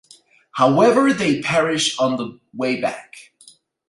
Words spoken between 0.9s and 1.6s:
they